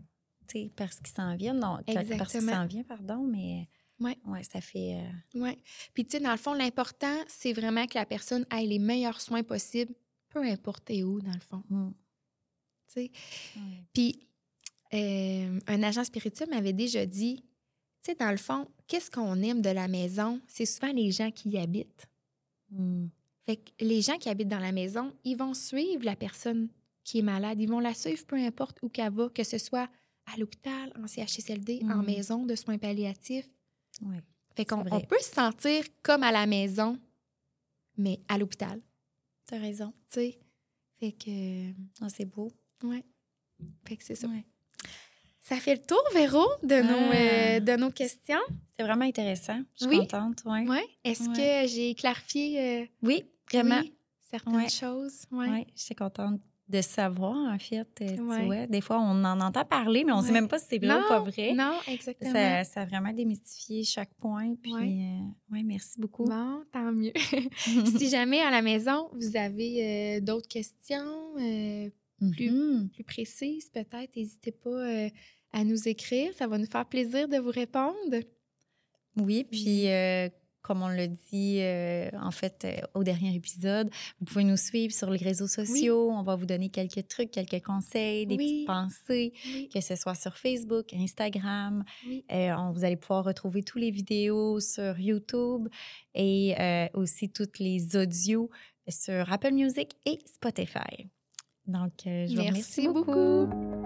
[0.50, 1.54] tu sais, par ce qui s'en vient.
[1.54, 2.52] Non, par- par ce qui Exactement.
[2.52, 3.68] s'en vient, pardon, mais
[4.00, 4.16] Ouais.
[4.26, 4.98] ouais, ça fait...
[5.34, 5.58] euh, ouais.
[5.92, 9.20] Puis, tu sais, dans le fond, l'important, c'est vraiment que la personne ait les meilleurs
[9.20, 9.92] soins possibles,
[10.30, 11.62] peu importe où, dans le fond.
[11.68, 11.90] hmm,
[12.86, 13.10] tu sais?
[13.92, 14.20] Puis,
[14.94, 17.36] euh, un agent spirituel m'avait déjà dit,
[18.02, 20.40] tu sais, dans le fond, qu'est-ce qu'on aime de la maison?
[20.48, 22.06] C'est souvent les gens qui y habitent.
[22.70, 23.08] Hmm.
[23.44, 26.68] Fait que les gens qui habitent dans la maison, ils vont suivre la personne
[27.04, 27.60] qui est malade.
[27.60, 29.90] Ils vont la suivre peu importe où qu'elle va, que ce soit
[30.26, 32.06] à l'hôpital, en CHSLD, en Mhm.
[32.06, 33.48] maison de soins palliatifs.
[34.02, 34.20] Ouais.
[34.56, 36.98] Fait qu'on on peut se sentir comme à la maison,
[37.96, 38.80] mais à l'hôpital.
[39.46, 39.92] T'as raison.
[40.12, 40.38] tu sais.
[41.00, 42.52] Fait que, Ah, c'est beau.
[42.84, 43.04] ouais.
[43.86, 44.28] Fait que c'est ça.
[44.28, 44.44] Ouais.
[45.40, 47.14] Ça fait le tour, Véro, de, nos, Ah.
[47.56, 48.38] euh, de nos questions.
[48.76, 49.60] C'est vraiment intéressant.
[49.80, 49.98] Je suis Oui.
[50.06, 50.42] contente.
[50.44, 50.68] Ouais.
[50.68, 50.86] Ouais.
[51.02, 51.62] Est-ce Ouais.
[51.64, 53.80] que j'ai clarifié euh, Oui, vraiment.
[53.80, 53.94] oui,
[54.30, 55.24] certaines choses?
[55.32, 55.66] Oui, Ouais.
[55.74, 57.86] je suis contente de savoir, en fait.
[58.00, 58.44] euh, Tu Ouais.
[58.46, 60.78] vois, des fois, on en entend parler, mais on ne sait même pas si c'est
[60.78, 61.52] vrai ou pas vrai.
[61.52, 62.32] Non, exactement.
[62.32, 64.54] Ça, ça a vraiment démystifié chaque point.
[64.62, 64.98] Puis, Ouais.
[65.20, 66.24] euh, ouais, merci beaucoup.
[66.24, 67.12] Bon, tant mieux.
[67.98, 71.90] si jamais à la maison, vous avez euh, d'autres questions euh,
[72.32, 72.88] plus- Mhm.
[72.92, 75.08] plus précises, peut-être, n'hésitez pas
[75.52, 76.32] à nous écrire.
[76.38, 77.94] Ça va nous faire plaisir de vous répondre.
[79.16, 79.88] Oui, puis
[80.62, 84.92] comme on l'a dit euh, en fait euh, au dernier épisode, vous pouvez nous suivre
[84.92, 86.10] sur les réseaux sociaux.
[86.10, 88.64] On va vous donner quelques trucs, quelques conseils, des Oui.
[88.64, 91.84] petites pensées, Oui, que ce soit sur Facebook, Instagram.
[92.32, 95.68] Euh, on- vous allez pouvoir retrouver tous les vidéos sur YouTube
[96.14, 96.54] et
[96.94, 98.50] aussi toutes les audios
[98.88, 101.08] sur Apple Music et Spotify.
[101.66, 103.46] Donc, je vous remercie Merci beaucoup.
[103.46, 103.79] beaucoup.